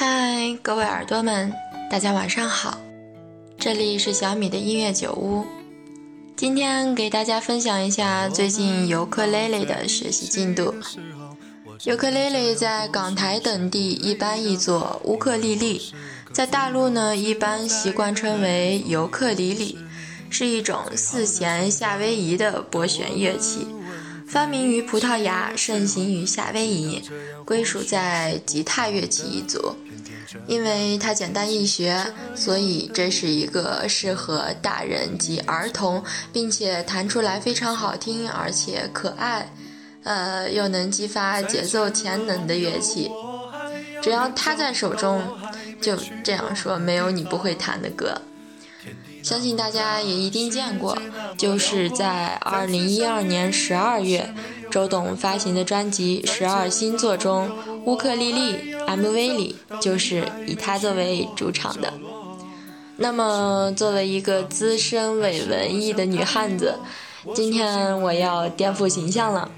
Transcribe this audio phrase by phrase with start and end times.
[0.00, 1.52] 嗨，各位耳朵们，
[1.90, 2.78] 大家晚上好，
[3.58, 5.44] 这里是小米的音乐酒屋。
[6.36, 10.72] 今天给大家分享一下最近尤克里里的学习进度。
[11.82, 15.92] 尤克里里在港台等地一般译作乌克丽丽，
[16.32, 19.76] 在大陆呢一般习惯称为尤克里里，
[20.30, 23.66] 是一种四弦夏威夷的拨弦乐器，
[24.28, 27.02] 发明于葡萄牙，盛行于夏威夷，
[27.44, 29.74] 归属在吉他乐器一族。
[30.46, 32.04] 因为它简单易学，
[32.34, 39.50] 所以这是一个适合大人及儿童，并且弹出来非常好听，而且可爱，
[40.04, 43.10] 呃，又能激发节奏潜能的乐器。
[44.02, 45.22] 只要它在手中，
[45.80, 48.20] 就这样说，没有你不会弹的歌。
[49.22, 50.96] 相信大家也一定见过，
[51.36, 54.32] 就是在二零一二年十二月，
[54.70, 57.50] 周董发行的专辑《十二星座》中，
[57.84, 61.92] 乌克丽丽 MV 里就是以他作为主场的。
[62.96, 66.74] 那么，作为一个资深伪文艺的女汉子，
[67.34, 69.50] 今天我要颠覆形象了，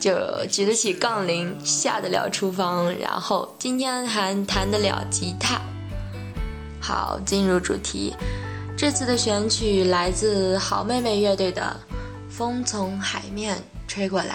[0.00, 0.12] 就
[0.50, 5.60] 举得起杠铃，下得了厨房，然后今天还弹得了吉他。
[6.80, 8.14] 好，进入主题。
[8.76, 11.80] 这次的选曲来自好妹妹乐队的
[12.30, 14.34] 《风从海面吹过来》。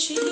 [0.00, 0.29] cheek.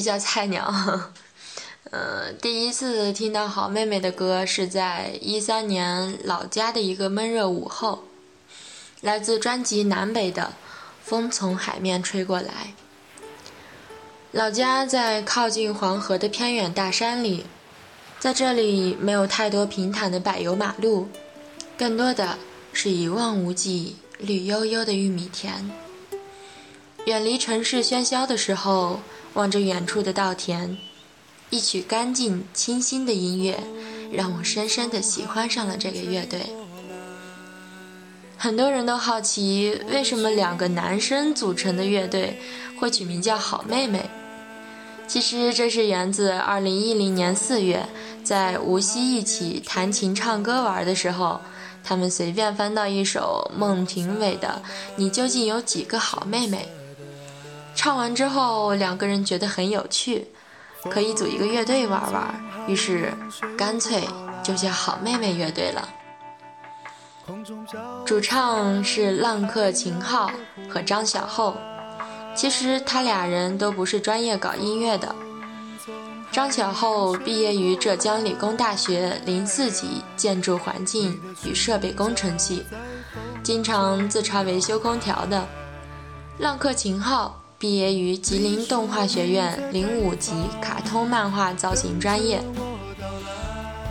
[0.00, 0.72] 比较菜鸟，
[1.92, 8.04] 呃，第一次听到好妹妹的歌是在一三年老家的一个闷热午后，
[9.02, 10.54] 来自专辑《南北的
[11.04, 12.48] 风从海面吹过来》。
[14.32, 17.44] 老家在靠近黄河的偏远大山里，
[18.18, 21.10] 在这里没有太多平坦的柏油马路，
[21.76, 22.38] 更多的
[22.72, 25.70] 是一望无际、绿油油的玉米田。
[27.04, 29.00] 远离城市喧嚣的时候。
[29.34, 30.76] 望着远处的稻田，
[31.50, 33.58] 一曲干净清新的音乐，
[34.12, 36.40] 让我深深的喜欢上了这个乐队。
[38.36, 42.40] 很多人都好奇，为什么两个男生组成的乐队
[42.78, 44.08] 会取名叫“好妹妹”？
[45.06, 47.86] 其实这是源自2010年4月，
[48.24, 51.40] 在无锡一起弹琴唱歌玩的时候，
[51.84, 54.62] 他们随便翻到一首孟庭苇的
[54.96, 56.68] 《你究竟有几个好妹妹》，
[57.74, 60.28] 唱完之后，两个人觉得很有趣，
[60.90, 62.34] 可以组一个乐队玩玩，
[62.66, 63.12] 于是
[63.56, 64.06] 干脆
[64.42, 65.88] 就叫好妹妹乐队了。
[68.04, 70.30] 主唱是浪客秦昊
[70.68, 71.56] 和张小厚，
[72.34, 75.14] 其实他俩人都不是专业搞音乐的。
[76.32, 82.64] 张小厚毕业于浙江理工大学零四级建筑环境与设备工程系，
[83.42, 85.46] 经常自嘲维修空调的。
[86.38, 92.42] 浪客秦昊毕业于吉林动画学院零五级卡通漫画造型专业。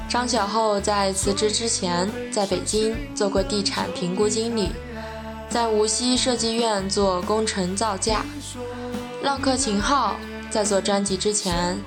[0.10, 4.72] 张小厚在辞职之前，在北京做过地产评估经理，
[5.50, 8.26] 在无锡设计院做工程造价。
[9.22, 10.16] 浪客秦昊
[10.50, 11.78] 在做专辑之前。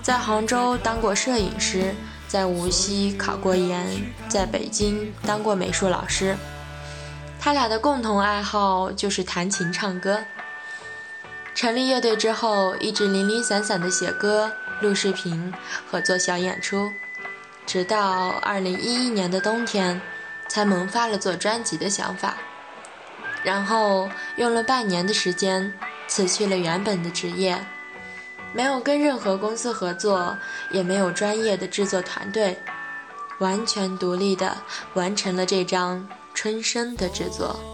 [0.00, 1.92] 在杭州当过摄影师，
[2.28, 3.84] 在无锡考过研，
[4.28, 6.36] 在北京当过美术老师。
[7.40, 10.20] 他俩的共同爱好就是弹琴唱歌。
[11.54, 14.50] 成立乐队之后，一直零零散散的写歌、
[14.80, 15.52] 录视频
[15.90, 16.90] 和做小演出，
[17.66, 20.00] 直到二零一一年的冬天，
[20.48, 22.36] 才萌发了做专辑的想法。
[23.44, 25.72] 然后用了半年的时间，
[26.08, 27.58] 辞去了原本的职业。
[28.54, 30.36] 没有跟任何公司合作，
[30.70, 32.58] 也没有专业的制作团队，
[33.38, 34.56] 完全独立的
[34.94, 36.00] 完成了这张
[36.34, 37.71] 《春生》的制作。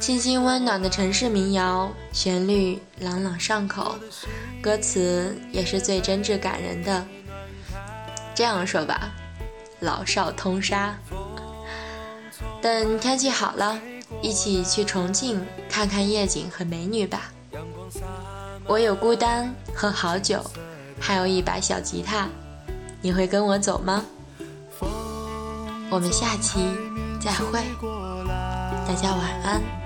[0.00, 3.96] 清新温暖的城市民谣，旋律朗朗上口，
[4.62, 7.04] 歌词也是最真挚感人的。
[8.34, 9.10] 这样说吧，
[9.80, 10.94] 老少通杀。
[12.60, 13.78] 等天气好了，
[14.20, 17.32] 一起去重庆看看夜景和美女吧。
[18.66, 20.44] 我有孤单和好酒，
[21.00, 22.28] 还有一把小吉他，
[23.00, 24.04] 你会跟我走吗？
[25.88, 26.60] 我们下期
[27.20, 27.60] 再会，
[28.86, 29.85] 大家晚安。